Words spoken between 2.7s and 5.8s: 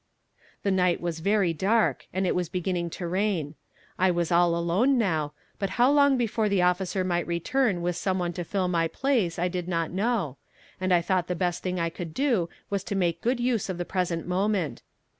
to rain. I was all alone now, but